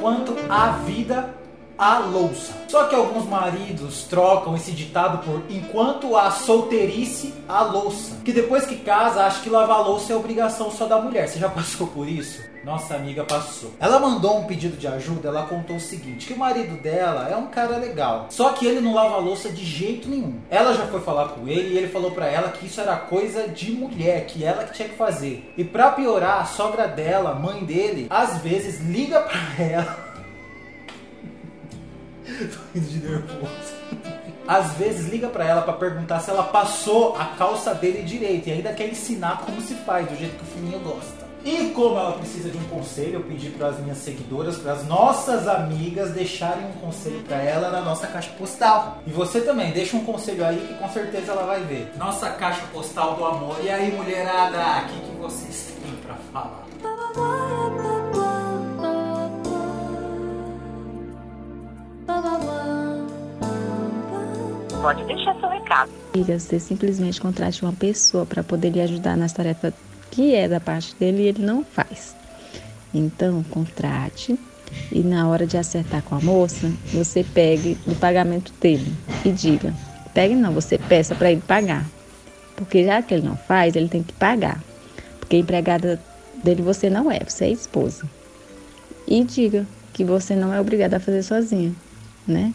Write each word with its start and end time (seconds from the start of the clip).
enquanto 0.00 0.34
a 0.48 0.70
vida 0.70 1.34
a 1.80 1.98
louça. 1.98 2.52
Só 2.68 2.84
que 2.84 2.94
alguns 2.94 3.24
maridos 3.24 4.04
trocam 4.04 4.54
esse 4.54 4.72
ditado 4.72 5.24
por 5.24 5.42
enquanto 5.48 6.14
a 6.14 6.30
solteirice 6.30 7.32
a 7.48 7.62
louça. 7.62 8.18
Que 8.22 8.34
depois 8.34 8.66
que 8.66 8.76
casa, 8.76 9.24
acha 9.24 9.40
que 9.40 9.48
lavar 9.48 9.82
louça 9.82 10.12
é 10.12 10.16
obrigação 10.16 10.70
só 10.70 10.84
da 10.84 11.00
mulher. 11.00 11.26
Você 11.26 11.38
já 11.38 11.48
passou 11.48 11.86
por 11.86 12.06
isso? 12.06 12.42
Nossa 12.62 12.94
amiga 12.94 13.24
passou. 13.24 13.72
Ela 13.80 13.98
mandou 13.98 14.38
um 14.38 14.44
pedido 14.44 14.76
de 14.76 14.86
ajuda, 14.86 15.28
ela 15.28 15.46
contou 15.46 15.76
o 15.76 15.80
seguinte, 15.80 16.26
que 16.26 16.34
o 16.34 16.38
marido 16.38 16.76
dela 16.82 17.26
é 17.26 17.34
um 17.34 17.46
cara 17.46 17.78
legal, 17.78 18.26
só 18.28 18.50
que 18.50 18.66
ele 18.66 18.82
não 18.82 18.92
lava 18.92 19.16
louça 19.16 19.48
de 19.48 19.64
jeito 19.64 20.10
nenhum. 20.10 20.38
Ela 20.50 20.74
já 20.74 20.86
foi 20.86 21.00
falar 21.00 21.28
com 21.28 21.48
ele 21.48 21.72
e 21.72 21.78
ele 21.78 21.88
falou 21.88 22.10
para 22.10 22.26
ela 22.26 22.50
que 22.50 22.66
isso 22.66 22.78
era 22.78 22.96
coisa 22.96 23.48
de 23.48 23.72
mulher, 23.72 24.26
que 24.26 24.44
ela 24.44 24.64
que 24.64 24.74
tinha 24.74 24.90
que 24.90 24.96
fazer. 24.96 25.50
E 25.56 25.64
para 25.64 25.92
piorar, 25.92 26.42
a 26.42 26.44
sogra 26.44 26.86
dela, 26.86 27.34
mãe 27.34 27.64
dele, 27.64 28.06
às 28.10 28.36
vezes 28.42 28.80
liga 28.80 29.20
para 29.20 29.40
ela 29.64 30.09
Tô 32.38 32.78
indo 32.78 32.88
de 32.88 32.98
nervoso. 32.98 33.74
Às 34.46 34.72
vezes 34.74 35.08
liga 35.08 35.28
para 35.28 35.44
ela 35.44 35.62
para 35.62 35.74
perguntar 35.74 36.20
se 36.20 36.30
ela 36.30 36.42
passou 36.42 37.16
a 37.16 37.24
calça 37.24 37.74
dele 37.74 38.02
direito 38.02 38.48
e 38.48 38.52
ainda 38.52 38.72
quer 38.72 38.88
ensinar 38.88 39.42
como 39.44 39.60
se 39.60 39.74
faz, 39.74 40.08
do 40.08 40.16
jeito 40.16 40.36
que 40.36 40.42
o 40.42 40.46
filhinho 40.46 40.80
gosta. 40.80 41.30
E 41.44 41.70
como 41.70 41.98
ela 41.98 42.12
precisa 42.12 42.50
de 42.50 42.58
um 42.58 42.64
conselho, 42.64 43.14
eu 43.14 43.22
pedi 43.22 43.48
para 43.48 43.68
as 43.68 43.80
minhas 43.80 43.98
seguidoras, 43.98 44.58
para 44.58 44.72
as 44.72 44.86
nossas 44.86 45.48
amigas 45.48 46.10
deixarem 46.10 46.66
um 46.66 46.72
conselho 46.72 47.22
para 47.22 47.36
ela 47.42 47.70
na 47.70 47.80
nossa 47.80 48.06
caixa 48.06 48.30
postal. 48.38 48.98
E 49.06 49.10
você 49.10 49.40
também, 49.40 49.72
deixa 49.72 49.96
um 49.96 50.04
conselho 50.04 50.44
aí 50.44 50.58
que 50.58 50.74
com 50.74 50.88
certeza 50.90 51.32
ela 51.32 51.44
vai 51.44 51.60
ver. 51.62 51.90
Nossa 51.96 52.28
caixa 52.30 52.62
postal 52.72 53.14
do 53.14 53.24
amor. 53.24 53.56
E 53.62 53.70
aí, 53.70 53.90
mulherada, 53.90 54.84
o 54.84 54.88
que, 54.88 55.00
que 55.00 55.16
vocês 55.16 55.72
têm 55.82 55.94
para 56.04 56.14
falar? 56.30 56.66
Pode 64.80 65.04
deixar 65.04 65.38
seu 65.38 65.48
recado. 65.48 65.90
Você 66.14 66.58
simplesmente 66.58 67.20
contrate 67.20 67.62
uma 67.62 67.72
pessoa 67.72 68.24
para 68.24 68.42
poder 68.42 68.70
lhe 68.70 68.80
ajudar 68.80 69.16
nas 69.16 69.32
tarefas 69.32 69.74
que 70.10 70.34
é 70.34 70.48
da 70.48 70.58
parte 70.58 70.94
dele 70.96 71.22
e 71.22 71.26
ele 71.26 71.44
não 71.44 71.62
faz. 71.62 72.16
Então, 72.92 73.44
contrate 73.44 74.38
e 74.90 75.00
na 75.00 75.28
hora 75.28 75.46
de 75.46 75.56
acertar 75.56 76.02
com 76.02 76.14
a 76.14 76.20
moça, 76.20 76.72
você 76.92 77.22
pegue 77.22 77.76
o 77.86 77.94
pagamento 77.94 78.52
dele 78.60 78.92
e 79.24 79.30
diga: 79.30 79.74
pegue 80.14 80.34
não, 80.34 80.52
você 80.52 80.78
peça 80.78 81.14
para 81.14 81.30
ele 81.30 81.42
pagar. 81.46 81.86
Porque 82.56 82.84
já 82.84 83.02
que 83.02 83.14
ele 83.14 83.26
não 83.26 83.36
faz, 83.36 83.76
ele 83.76 83.88
tem 83.88 84.02
que 84.02 84.12
pagar. 84.12 84.62
Porque 85.18 85.36
empregada 85.36 86.00
dele 86.42 86.62
você 86.62 86.90
não 86.90 87.10
é, 87.10 87.20
você 87.20 87.44
é 87.44 87.50
esposa. 87.50 88.04
E 89.06 89.22
diga 89.24 89.66
que 89.92 90.04
você 90.04 90.34
não 90.34 90.52
é 90.52 90.60
obrigada 90.60 90.96
a 90.96 91.00
fazer 91.00 91.22
sozinha, 91.22 91.72
né? 92.26 92.52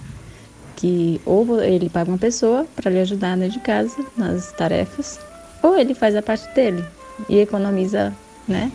Que 0.76 1.22
ou 1.26 1.62
ele 1.62 1.90
paga 1.90 2.12
uma 2.12 2.18
pessoa 2.18 2.66
para 2.76 2.92
lhe 2.92 3.00
ajudar 3.00 3.38
dentro 3.38 3.54
de 3.54 3.59
casa 3.59 3.95
nas 4.18 4.52
tarefas, 4.52 5.20
ou 5.64 5.78
ele 5.78 5.94
faz 5.94 6.16
a 6.16 6.22
parte 6.22 6.48
dele 6.54 6.84
e 7.30 7.40
economiza, 7.40 8.14
né? 8.48 8.72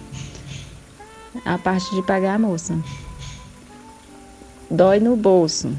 A 1.45 1.59
parte 1.59 1.95
de 1.95 2.03
pagar 2.03 2.34
a 2.34 2.39
moça. 2.39 2.77
Dói 4.71 5.01
no 5.01 5.17
bolso. 5.17 5.71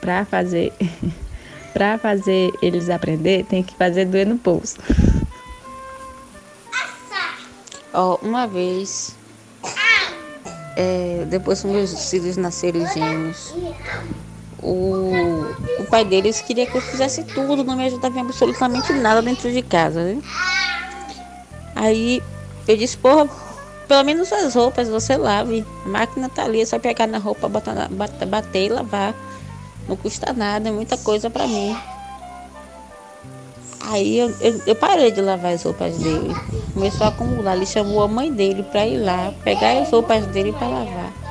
Para 0.00 0.24
fazer 0.24 0.72
para 1.72 1.98
fazer 1.98 2.52
eles 2.62 2.88
aprender, 2.88 3.44
tem 3.44 3.62
que 3.62 3.74
fazer 3.74 4.06
doer 4.06 4.26
no 4.26 4.36
bolso. 4.36 4.78
Ó, 7.92 8.14
oh, 8.14 8.26
uma 8.26 8.46
vez, 8.46 9.14
é, 10.76 11.26
depois 11.28 11.60
que 11.60 11.66
meus 11.66 12.10
filhos 12.10 12.36
nasceram 12.38 12.86
gêmeos, 12.92 13.54
o, 14.62 15.46
o 15.78 15.84
pai 15.90 16.04
deles 16.04 16.40
queria 16.40 16.66
que 16.66 16.76
eu 16.76 16.80
fizesse 16.80 17.22
tudo, 17.24 17.64
não 17.64 17.76
me 17.76 17.86
ajudava 17.86 18.20
absolutamente 18.20 18.92
nada 18.92 19.22
dentro 19.22 19.52
de 19.52 19.62
casa. 19.62 20.02
Né? 20.02 20.22
Aí 21.74 22.22
eu 22.66 22.76
disse, 22.76 22.96
porra, 22.96 23.28
pelo 23.86 24.02
menos 24.02 24.32
as 24.32 24.54
roupas 24.54 24.88
você 24.88 25.16
lave. 25.16 25.64
A 25.84 25.88
máquina 25.88 26.28
tá 26.28 26.44
ali, 26.44 26.60
é 26.60 26.66
só 26.66 26.78
pegar 26.78 27.06
na 27.06 27.18
roupa, 27.18 27.48
botar, 27.48 27.88
bater, 27.90 28.26
bater 28.26 28.66
e 28.66 28.68
lavar. 28.68 29.14
Não 29.88 29.96
custa 29.96 30.32
nada, 30.32 30.68
é 30.68 30.72
muita 30.72 30.96
coisa 30.96 31.30
para 31.30 31.46
mim. 31.46 31.76
Aí 33.88 34.18
eu, 34.18 34.34
eu, 34.40 34.62
eu, 34.66 34.74
parei 34.74 35.12
de 35.12 35.20
lavar 35.20 35.52
as 35.52 35.62
roupas 35.62 35.96
dele. 35.98 36.34
Começou 36.74 37.06
a 37.06 37.10
acumular. 37.10 37.54
Ele 37.54 37.66
chamou 37.66 38.02
a 38.02 38.08
mãe 38.08 38.32
dele 38.32 38.64
para 38.64 38.84
ir 38.84 38.98
lá, 38.98 39.32
pegar 39.44 39.80
as 39.80 39.90
roupas 39.90 40.26
dele 40.26 40.52
para 40.52 40.66
lavar. 40.66 41.25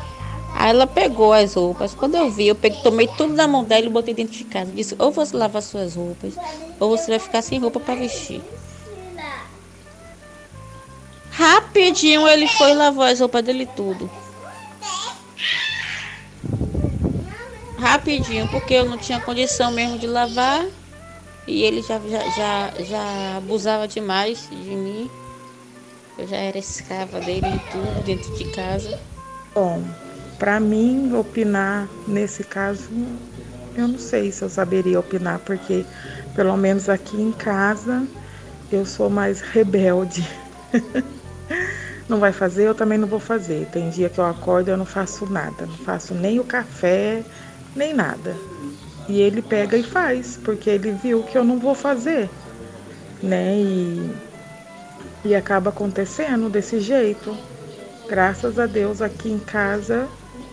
Aí 0.66 0.72
ela 0.72 0.88
pegou 0.88 1.32
as 1.32 1.54
roupas. 1.54 1.94
Quando 1.94 2.16
eu 2.16 2.32
vi, 2.32 2.48
eu 2.48 2.56
peguei, 2.56 2.82
tomei 2.82 3.08
tudo 3.08 3.36
na 3.36 3.48
mão 3.48 3.64
dela 3.64 3.86
e 3.86 3.90
botei 3.90 4.16
dentro 4.16 4.34
de 4.34 4.46
casa. 4.46 4.72
Disse: 4.72 4.96
ou 4.98 5.12
você 5.12 5.38
lava 5.38 5.62
suas 5.62 5.94
roupas, 5.94 6.34
ou 6.80 6.98
você 6.98 7.12
vai 7.12 7.20
ficar 7.20 7.44
sem 7.44 7.60
roupa 7.60 7.80
para 7.80 7.94
vestir. 7.94 8.42
Rapidinho 11.30 12.28
ele 12.28 12.48
foi 12.48 12.72
e 12.72 12.74
lavou 12.74 13.04
as 13.04 13.20
roupas 13.20 13.44
dele 13.44 13.68
tudo. 13.76 14.10
Rapidinho, 17.78 18.48
porque 18.48 18.74
eu 18.74 18.86
não 18.86 18.98
tinha 18.98 19.20
condição 19.20 19.72
mesmo 19.72 20.00
de 20.00 20.08
lavar. 20.08 20.66
E 21.46 21.62
ele 21.62 21.84
já, 21.84 22.00
já, 22.00 22.28
já, 22.32 22.74
já 22.80 23.38
abusava 23.38 23.88
demais 23.88 24.50
de 24.50 24.76
mim. 24.76 25.12
Eu 26.18 26.28
já 26.28 26.38
era 26.38 26.58
escrava 26.58 27.20
dele 27.20 27.46
em 27.46 27.60
tudo 27.72 28.04
dentro 28.04 28.34
de 28.36 28.46
casa. 28.46 29.00
Bom, 29.54 29.84
para 30.38 30.60
mim, 30.60 31.14
opinar 31.14 31.88
nesse 32.08 32.44
caso, 32.44 32.90
eu 33.76 33.88
não 33.88 34.00
sei 34.00 34.32
se 34.32 34.44
eu 34.44 34.50
saberia 34.50 35.00
opinar, 35.00 35.40
porque 35.40 35.86
pelo 36.36 36.56
menos 36.58 36.90
aqui 36.90 37.22
em 37.22 37.32
casa 37.32 38.06
eu 38.72 38.86
sou 38.86 39.10
mais 39.10 39.42
rebelde. 39.42 40.28
não 42.10 42.20
vai 42.20 42.34
fazer, 42.34 42.64
eu 42.68 42.76
também 42.76 42.98
não 42.98 43.08
vou 43.08 43.20
fazer. 43.20 43.68
Tem 43.68 43.90
dia 43.90 44.10
que 44.10 44.20
eu 44.20 44.26
acordo 44.26 44.70
e 44.70 44.72
eu 44.72 44.78
não 44.78 44.86
faço 44.86 45.26
nada, 45.26 45.66
não 45.66 45.78
faço 45.78 46.14
nem 46.14 46.40
o 46.40 46.44
café, 46.44 47.24
nem 47.76 47.94
nada. 47.94 48.36
E 49.08 49.22
ele 49.22 49.42
pega 49.42 49.78
e 49.78 49.84
faz, 49.84 50.38
porque 50.44 50.70
ele 50.70 50.92
viu 50.92 51.24
que 51.24 51.38
eu 51.38 51.44
não 51.44 51.60
vou 51.60 51.76
fazer, 51.76 52.30
né? 53.22 53.56
E, 53.56 54.12
e 55.24 55.36
acaba 55.36 55.70
acontecendo 55.70 56.50
desse 56.50 56.80
jeito. 56.80 57.38
Graças 58.08 58.60
a 58.60 58.66
Deus 58.66 59.02
aqui 59.02 59.32
em 59.32 59.40
casa 59.40 60.08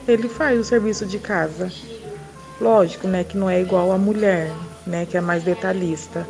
ele 0.07 0.29
faz 0.29 0.59
o 0.59 0.65
serviço 0.65 1.07
de 1.07 1.19
casa. 1.19 1.71
Lógico, 2.61 3.07
né, 3.09 3.25
que 3.25 3.37
não 3.37 3.49
é 3.49 3.61
igual 3.61 3.93
a 3.93 3.99
mulher, 3.99 4.51
né, 4.87 5.07
que 5.07 5.17
é 5.17 5.21
mais 5.21 5.43
detalhista, 5.43 6.27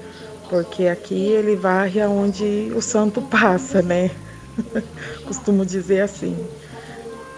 porque 0.48 0.86
aqui 0.86 1.28
ele 1.28 1.56
varre 1.56 2.00
aonde 2.00 2.72
o 2.74 2.80
santo 2.80 3.20
passa, 3.28 3.82
né? 3.82 4.10
Costumo 5.24 5.64
dizer 5.64 6.00
assim. 6.00 6.36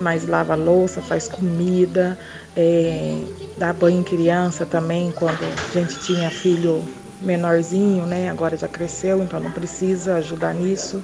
Mas 0.00 0.26
lava 0.26 0.54
louça, 0.56 1.00
faz 1.00 1.28
comida, 1.28 2.18
é, 2.56 3.16
dá 3.56 3.72
banho 3.72 4.00
em 4.00 4.02
criança 4.02 4.66
também, 4.66 5.12
quando 5.12 5.38
a 5.42 5.72
gente 5.72 5.98
tinha 6.00 6.30
filho 6.30 6.84
menorzinho, 7.20 8.04
né? 8.04 8.28
Agora 8.28 8.56
já 8.56 8.66
cresceu, 8.66 9.22
então 9.22 9.38
não 9.38 9.52
precisa 9.52 10.16
ajudar 10.16 10.52
nisso. 10.52 11.02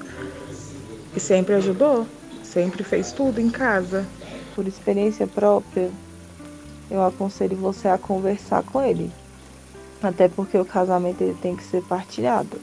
E 1.15 1.21
sempre 1.21 1.55
ajudou, 1.55 2.07
sempre 2.43 2.83
fez 2.83 3.13
tudo 3.13 3.41
em 3.41 3.49
casa 3.49 4.05
por 4.55 4.67
experiência 4.67 5.27
própria, 5.27 5.91
eu 6.91 7.05
aconselho 7.05 7.57
você 7.57 7.89
a 7.89 7.99
conversar 7.99 8.63
com 8.65 8.83
ele. 8.83 9.11
Até 10.03 10.29
porque 10.29 10.59
o 10.59 10.65
casamento 10.65 11.23
ele 11.23 11.37
tem 11.41 11.55
que 11.55 11.63
ser 11.63 11.83
partilhado. 11.83 12.59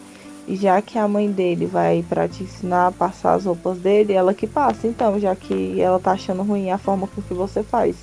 E 0.47 0.55
já 0.55 0.81
que 0.81 0.97
a 0.97 1.07
mãe 1.07 1.29
dele 1.29 1.65
vai 1.65 2.05
para 2.07 2.27
te 2.27 2.43
ensinar 2.43 2.87
a 2.87 2.91
passar 2.91 3.33
as 3.33 3.45
roupas 3.45 3.77
dele, 3.77 4.13
ela 4.13 4.33
que 4.33 4.47
passa, 4.47 4.87
então, 4.87 5.19
já 5.19 5.35
que 5.35 5.79
ela 5.79 5.99
tá 5.99 6.11
achando 6.11 6.41
ruim 6.41 6.71
a 6.71 6.77
forma 6.77 7.07
com 7.07 7.21
que 7.21 7.33
você 7.33 7.61
faz. 7.61 7.97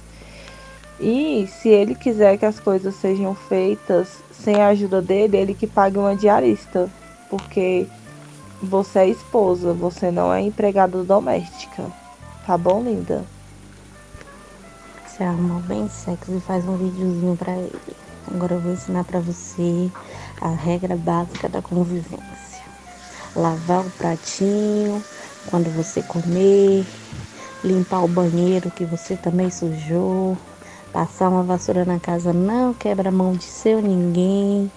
E 1.00 1.49
se 1.49 1.69
ele 1.69 1.94
quiser 1.94 2.37
que 2.37 2.47
as 2.47 2.61
coisas 2.61 2.94
sejam 2.97 3.35
feitas 3.35 4.23
sem 4.31 4.56
a 4.56 4.69
ajuda 4.69 5.00
dele, 5.00 5.37
ele 5.37 5.55
que 5.55 5.67
pague 5.67 5.99
uma 5.99 6.14
diarista, 6.14 6.88
porque 7.31 7.87
você 8.62 9.00
é 9.00 9.09
esposa, 9.09 9.73
você 9.73 10.11
não 10.11 10.32
é 10.32 10.41
empregada 10.41 11.03
doméstica. 11.03 11.85
Tá 12.47 12.56
bom, 12.56 12.82
linda? 12.82 13.25
Você 15.14 15.22
arruma 15.22 15.61
bem 15.61 15.88
sexy 15.88 16.38
e 16.38 16.40
faz 16.40 16.66
um 16.66 16.76
videozinho 16.76 17.37
pra 17.37 17.52
ele. 17.52 17.96
Agora 18.26 18.55
eu 18.55 18.61
vou 18.61 18.72
ensinar 18.72 19.05
pra 19.05 19.20
você 19.20 19.88
a 20.40 20.49
regra 20.49 20.96
básica 20.96 21.49
da 21.49 21.62
convivência. 21.62 22.64
Lavar 23.37 23.87
o 23.87 23.90
pratinho 23.90 25.00
quando 25.46 25.72
você 25.72 26.02
comer, 26.02 26.84
limpar 27.62 28.02
o 28.02 28.08
banheiro 28.08 28.72
que 28.72 28.84
você 28.84 29.14
também 29.14 29.52
sujou, 29.52 30.37
passar 30.93 31.28
uma 31.28 31.44
vassoura 31.44 31.84
na 31.84 32.00
casa 32.00 32.32
não 32.32 32.75
quebra 32.75 33.12
mão 33.12 33.34
de 33.34 33.44
seu 33.44 33.81
ninguém, 33.81 34.69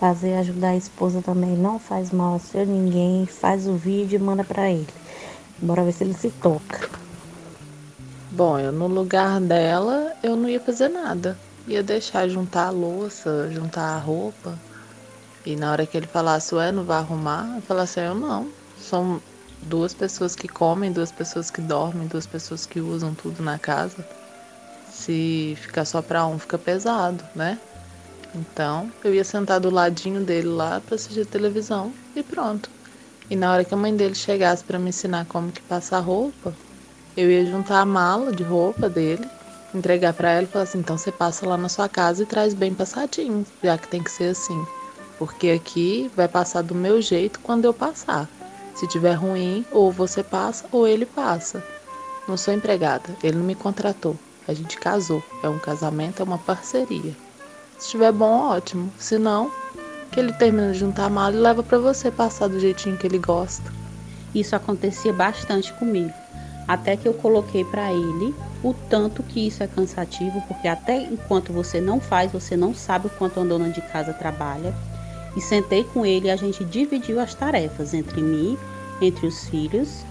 fazer 0.00 0.34
ajudar 0.34 0.70
a 0.70 0.76
esposa 0.76 1.22
também 1.22 1.56
não 1.56 1.78
faz 1.78 2.10
mal 2.10 2.34
a 2.34 2.38
seu 2.40 2.66
ninguém, 2.66 3.24
faz 3.24 3.68
o 3.68 3.76
vídeo 3.76 4.16
e 4.16 4.20
manda 4.20 4.42
pra 4.42 4.68
ele. 4.68 4.88
Bora 5.58 5.84
ver 5.84 5.92
se 5.92 6.02
ele 6.02 6.14
se 6.14 6.30
toca. 6.30 7.05
Bom, 8.36 8.58
eu 8.58 8.70
no 8.70 8.86
lugar 8.86 9.40
dela, 9.40 10.12
eu 10.22 10.36
não 10.36 10.46
ia 10.46 10.60
fazer 10.60 10.90
nada. 10.90 11.38
Ia 11.66 11.82
deixar 11.82 12.28
juntar 12.28 12.66
a 12.66 12.70
louça, 12.70 13.50
juntar 13.50 13.96
a 13.96 13.98
roupa. 13.98 14.58
E 15.46 15.56
na 15.56 15.72
hora 15.72 15.86
que 15.86 15.96
ele 15.96 16.06
falasse, 16.06 16.54
ué, 16.54 16.70
não 16.70 16.84
vai 16.84 16.98
arrumar, 16.98 17.50
eu 17.56 17.62
falasse, 17.62 17.98
eu 17.98 18.14
não. 18.14 18.46
São 18.78 19.22
duas 19.62 19.94
pessoas 19.94 20.36
que 20.36 20.46
comem, 20.46 20.92
duas 20.92 21.10
pessoas 21.10 21.50
que 21.50 21.62
dormem, 21.62 22.06
duas 22.08 22.26
pessoas 22.26 22.66
que 22.66 22.78
usam 22.78 23.14
tudo 23.14 23.42
na 23.42 23.58
casa. 23.58 24.06
Se 24.92 25.56
ficar 25.62 25.86
só 25.86 26.02
para 26.02 26.26
um, 26.26 26.38
fica 26.38 26.58
pesado, 26.58 27.24
né? 27.34 27.58
Então, 28.34 28.92
eu 29.02 29.14
ia 29.14 29.24
sentar 29.24 29.60
do 29.60 29.70
ladinho 29.70 30.22
dele 30.22 30.48
lá 30.48 30.78
para 30.78 30.96
assistir 30.96 31.24
televisão 31.24 31.90
e 32.14 32.22
pronto. 32.22 32.68
E 33.30 33.34
na 33.34 33.50
hora 33.50 33.64
que 33.64 33.72
a 33.72 33.78
mãe 33.78 33.96
dele 33.96 34.14
chegasse 34.14 34.62
para 34.62 34.78
me 34.78 34.90
ensinar 34.90 35.24
como 35.24 35.50
que 35.50 35.62
passa 35.62 35.96
a 35.96 36.00
roupa, 36.00 36.52
eu 37.16 37.30
ia 37.30 37.46
juntar 37.46 37.80
a 37.80 37.86
mala 37.86 38.30
de 38.30 38.42
roupa 38.42 38.88
dele, 38.88 39.26
entregar 39.74 40.12
para 40.12 40.30
ela 40.30 40.42
e 40.42 40.46
falar 40.46 40.64
assim: 40.64 40.78
então 40.78 40.98
você 40.98 41.10
passa 41.10 41.48
lá 41.48 41.56
na 41.56 41.68
sua 41.68 41.88
casa 41.88 42.22
e 42.22 42.26
traz 42.26 42.52
bem 42.54 42.74
passadinho, 42.74 43.46
já 43.62 43.78
que 43.78 43.88
tem 43.88 44.02
que 44.02 44.10
ser 44.10 44.30
assim. 44.30 44.66
Porque 45.18 45.50
aqui 45.50 46.10
vai 46.14 46.28
passar 46.28 46.62
do 46.62 46.74
meu 46.74 47.00
jeito 47.00 47.40
quando 47.40 47.64
eu 47.64 47.72
passar. 47.72 48.28
Se 48.74 48.86
tiver 48.86 49.14
ruim, 49.14 49.64
ou 49.72 49.90
você 49.90 50.22
passa 50.22 50.66
ou 50.70 50.86
ele 50.86 51.06
passa. 51.06 51.64
Não 52.28 52.36
sou 52.36 52.52
empregada, 52.52 53.16
ele 53.22 53.38
não 53.38 53.44
me 53.44 53.54
contratou. 53.54 54.16
A 54.46 54.52
gente 54.52 54.76
casou. 54.78 55.22
É 55.42 55.48
um 55.48 55.58
casamento, 55.58 56.20
é 56.20 56.24
uma 56.24 56.38
parceria. 56.38 57.16
Se 57.78 57.86
estiver 57.86 58.12
bom, 58.12 58.50
ótimo. 58.50 58.92
Se 58.98 59.18
não, 59.18 59.50
que 60.12 60.20
ele 60.20 60.32
termina 60.34 60.72
de 60.72 60.78
juntar 60.78 61.06
a 61.06 61.10
mala 61.10 61.34
e 61.34 61.38
leva 61.38 61.62
para 61.62 61.78
você 61.78 62.10
passar 62.10 62.48
do 62.48 62.60
jeitinho 62.60 62.96
que 62.98 63.06
ele 63.06 63.18
gosta. 63.18 63.72
Isso 64.34 64.54
acontecia 64.54 65.12
bastante 65.12 65.72
comigo. 65.74 66.12
Até 66.66 66.96
que 66.96 67.06
eu 67.06 67.14
coloquei 67.14 67.64
para 67.64 67.92
ele 67.92 68.34
o 68.62 68.74
tanto 68.88 69.22
que 69.22 69.46
isso 69.46 69.62
é 69.62 69.66
cansativo, 69.66 70.42
porque 70.48 70.66
até 70.66 70.96
enquanto 71.02 71.52
você 71.52 71.80
não 71.80 72.00
faz, 72.00 72.32
você 72.32 72.56
não 72.56 72.74
sabe 72.74 73.06
o 73.06 73.10
quanto 73.10 73.38
a 73.38 73.44
dona 73.44 73.70
de 73.70 73.80
casa 73.80 74.12
trabalha. 74.12 74.74
E 75.36 75.40
sentei 75.40 75.84
com 75.84 76.04
ele 76.04 76.26
e 76.26 76.30
a 76.30 76.36
gente 76.36 76.64
dividiu 76.64 77.20
as 77.20 77.34
tarefas 77.34 77.94
entre 77.94 78.20
mim, 78.20 78.58
entre 79.00 79.26
os 79.26 79.46
filhos 79.48 80.04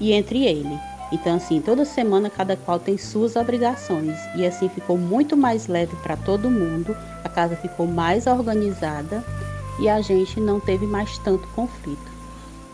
e 0.00 0.12
entre 0.12 0.44
ele. 0.44 0.78
Então, 1.12 1.36
assim, 1.36 1.60
toda 1.60 1.84
semana 1.84 2.30
cada 2.30 2.56
qual 2.56 2.80
tem 2.80 2.98
suas 2.98 3.36
obrigações. 3.36 4.18
E 4.34 4.46
assim 4.46 4.68
ficou 4.68 4.98
muito 4.98 5.36
mais 5.36 5.66
leve 5.66 5.94
para 5.96 6.16
todo 6.16 6.50
mundo, 6.50 6.96
a 7.22 7.28
casa 7.28 7.54
ficou 7.54 7.86
mais 7.86 8.26
organizada 8.26 9.22
e 9.78 9.88
a 9.88 10.00
gente 10.00 10.40
não 10.40 10.58
teve 10.58 10.86
mais 10.86 11.16
tanto 11.18 11.46
conflito. 11.48 12.10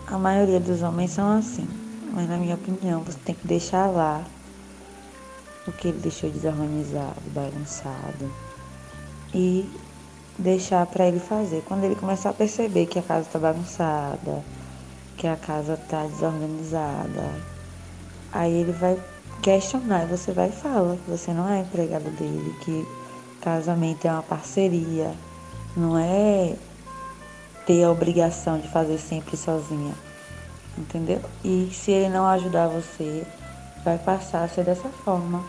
A 0.06 0.16
maioria 0.16 0.60
dos 0.60 0.82
homens 0.82 1.10
são 1.10 1.36
assim. 1.36 1.68
Mas 2.12 2.28
na 2.28 2.36
minha 2.36 2.54
opinião, 2.54 3.02
você 3.02 3.18
tem 3.24 3.34
que 3.34 3.46
deixar 3.46 3.86
lá 3.86 4.24
o 5.66 5.72
que 5.72 5.88
ele 5.88 5.98
deixou 5.98 6.30
desorganizado, 6.30 7.20
bagunçado 7.34 8.32
e 9.34 9.68
deixar 10.38 10.86
para 10.86 11.06
ele 11.06 11.20
fazer. 11.20 11.62
Quando 11.66 11.84
ele 11.84 11.94
começar 11.94 12.30
a 12.30 12.34
perceber 12.34 12.86
que 12.86 12.98
a 12.98 13.02
casa 13.02 13.26
está 13.26 13.38
bagunçada, 13.38 14.42
que 15.16 15.26
a 15.26 15.36
casa 15.36 15.74
está 15.74 16.04
desorganizada, 16.04 17.34
aí 18.32 18.52
ele 18.52 18.72
vai 18.72 18.98
questionar 19.42 20.04
e 20.04 20.16
você 20.16 20.32
vai 20.32 20.50
falar 20.50 20.96
que 20.96 21.10
você 21.10 21.32
não 21.32 21.48
é 21.48 21.60
empregado 21.60 22.10
dele, 22.16 22.54
que 22.64 22.86
casamento 23.42 24.06
é 24.06 24.12
uma 24.12 24.22
parceria, 24.22 25.12
não 25.76 25.98
é 25.98 26.56
ter 27.66 27.84
a 27.84 27.90
obrigação 27.90 28.58
de 28.58 28.68
fazer 28.68 28.98
sempre 28.98 29.36
sozinha 29.36 30.07
entendeu? 30.78 31.20
E 31.44 31.70
se 31.72 31.90
ele 31.90 32.08
não 32.08 32.26
ajudar 32.26 32.68
você, 32.68 33.26
vai 33.84 33.98
passar 33.98 34.44
a 34.44 34.48
ser 34.48 34.64
dessa 34.64 34.88
forma, 34.88 35.44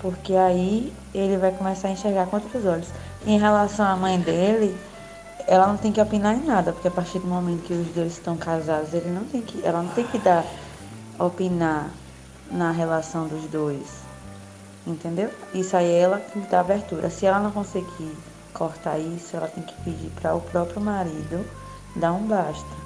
porque 0.00 0.34
aí 0.34 0.92
ele 1.14 1.36
vai 1.36 1.52
começar 1.52 1.88
a 1.88 1.90
enxergar 1.92 2.26
com 2.26 2.36
outros 2.36 2.64
olhos. 2.64 2.88
Em 3.26 3.38
relação 3.38 3.86
à 3.86 3.94
mãe 3.94 4.18
dele, 4.18 4.76
ela 5.46 5.66
não 5.66 5.76
tem 5.76 5.92
que 5.92 6.00
opinar 6.00 6.34
em 6.34 6.44
nada, 6.44 6.72
porque 6.72 6.88
a 6.88 6.90
partir 6.90 7.18
do 7.18 7.26
momento 7.26 7.62
que 7.62 7.72
os 7.72 7.86
dois 7.88 8.12
estão 8.12 8.36
casados, 8.36 8.92
ele 8.94 9.10
não 9.10 9.24
tem 9.24 9.42
que, 9.42 9.64
ela 9.64 9.82
não 9.82 9.90
tem 9.90 10.06
que 10.06 10.18
dar 10.18 10.44
opinar 11.18 11.90
na 12.50 12.70
relação 12.70 13.28
dos 13.28 13.44
dois. 13.44 14.02
Entendeu? 14.84 15.30
Isso 15.54 15.76
aí 15.76 15.92
ela 15.92 16.18
tem 16.18 16.42
que 16.42 16.50
dar 16.50 16.60
abertura. 16.60 17.08
Se 17.08 17.24
ela 17.24 17.38
não 17.38 17.52
conseguir 17.52 18.16
cortar 18.52 18.98
isso, 18.98 19.36
ela 19.36 19.46
tem 19.46 19.62
que 19.62 19.74
pedir 19.82 20.10
para 20.20 20.34
o 20.34 20.40
próprio 20.40 20.80
marido 20.80 21.46
dar 21.94 22.12
um 22.12 22.26
basta 22.26 22.81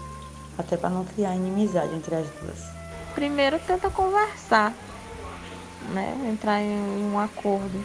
até 0.59 0.77
para 0.77 0.91
não 0.91 1.05
criar 1.05 1.35
inimizade 1.35 1.95
entre 1.95 2.15
as 2.15 2.27
duas. 2.41 2.65
Primeiro 3.15 3.59
tenta 3.61 3.91
conversar, 3.91 4.73
né? 5.91 6.17
Entrar 6.31 6.61
em 6.61 7.11
um 7.13 7.19
acordo. 7.19 7.85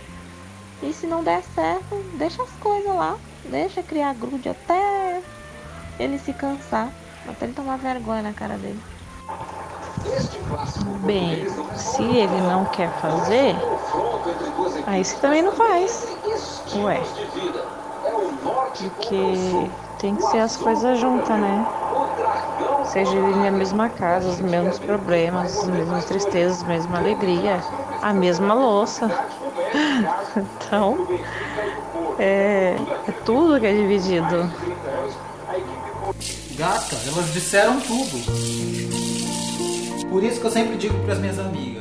E 0.81 0.91
se 0.93 1.05
não 1.05 1.23
der 1.23 1.43
certo, 1.55 1.95
deixa 2.15 2.41
as 2.41 2.51
coisas 2.53 2.93
lá, 2.93 3.17
deixa 3.45 3.83
criar 3.83 4.13
grude 4.15 4.49
até 4.49 5.21
ele 5.99 6.17
se 6.17 6.33
cansar, 6.33 6.89
até 7.27 7.45
ele 7.45 7.53
tomar 7.53 7.77
vergonha 7.77 8.23
na 8.23 8.33
cara 8.33 8.57
dele. 8.57 8.79
Bem, 11.05 11.47
se 11.77 12.01
ele 12.01 12.41
não 12.41 12.65
quer 12.65 12.91
fazer, 12.99 13.55
aí 14.87 15.05
você 15.05 15.15
também 15.17 15.43
não 15.43 15.51
faz. 15.51 16.07
Ué. 16.75 17.01
Porque 18.73 19.69
tem 20.01 20.15
que 20.15 20.23
ser 20.23 20.39
as 20.39 20.57
coisas 20.57 20.99
juntas, 20.99 21.39
né? 21.39 21.65
Seja 22.91 23.11
dividem 23.11 23.47
a 23.47 23.51
mesma 23.51 23.87
casa, 23.87 24.27
os 24.27 24.41
mesmos 24.41 24.79
problemas, 24.79 25.59
as 25.59 25.67
mesmas 25.67 26.05
tristezas, 26.05 26.63
a 26.63 26.65
mesma 26.65 26.97
alegria, 26.97 27.63
a 28.01 28.13
mesma 28.13 28.53
louça. 28.53 29.09
Então, 30.33 31.07
é, 32.17 32.75
é 33.07 33.11
tudo 33.25 33.59
que 33.59 33.65
é 33.65 33.73
dividido. 33.73 34.49
Gata, 36.55 36.95
elas 37.05 37.33
disseram 37.33 37.79
tudo. 37.81 38.21
Por 40.09 40.23
isso 40.23 40.39
que 40.39 40.47
eu 40.47 40.51
sempre 40.51 40.77
digo 40.77 40.97
para 40.99 41.13
as 41.13 41.19
minhas 41.19 41.39
amigas, 41.39 41.80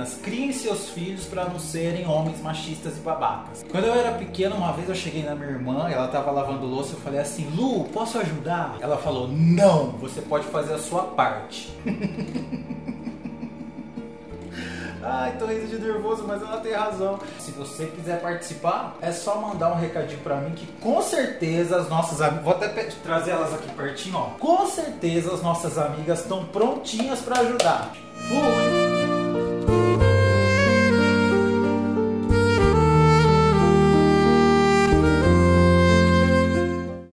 meninas, 0.00 0.18
criem 0.22 0.52
seus 0.52 0.88
filhos 0.90 1.24
para 1.24 1.44
não 1.44 1.58
serem 1.58 2.06
homens 2.06 2.40
machistas 2.40 2.96
e 2.96 3.00
babacas. 3.00 3.64
Quando 3.70 3.84
eu 3.84 3.94
era 3.94 4.12
pequena, 4.12 4.54
uma 4.54 4.72
vez 4.72 4.88
eu 4.88 4.94
cheguei 4.94 5.22
na 5.22 5.34
minha 5.34 5.50
irmã, 5.50 5.88
ela 5.88 6.08
tava 6.08 6.30
lavando 6.30 6.66
louça, 6.66 6.94
eu 6.94 7.00
falei 7.00 7.20
assim: 7.20 7.50
"Lu, 7.54 7.84
posso 7.84 8.18
ajudar?" 8.18 8.76
Ela 8.80 8.96
falou: 8.96 9.28
"Não, 9.28 9.92
você 9.92 10.20
pode 10.22 10.46
fazer 10.46 10.74
a 10.74 10.78
sua 10.78 11.02
parte." 11.02 11.72
Ai, 15.02 15.34
tô 15.38 15.46
rindo 15.46 15.66
de 15.66 15.78
nervoso, 15.78 16.24
mas 16.26 16.42
ela 16.42 16.58
tem 16.58 16.74
razão. 16.74 17.18
Se 17.38 17.52
você 17.52 17.86
quiser 17.86 18.20
participar, 18.20 18.98
é 19.00 19.10
só 19.10 19.40
mandar 19.40 19.72
um 19.72 19.76
recadinho 19.76 20.20
para 20.20 20.36
mim 20.36 20.54
que 20.54 20.66
com 20.78 21.00
certeza 21.00 21.78
as 21.78 21.88
nossas 21.88 22.20
amigas, 22.20 22.44
vou 22.44 22.52
até 22.52 22.68
trazer 22.68 23.30
elas 23.30 23.54
aqui 23.54 23.70
pertinho, 23.70 24.18
ó. 24.18 24.24
Com 24.38 24.66
certeza 24.66 25.32
as 25.32 25.40
nossas 25.40 25.78
amigas 25.78 26.20
estão 26.20 26.44
prontinhas 26.44 27.20
para 27.20 27.40
ajudar. 27.40 27.92
Fui! 28.28 28.69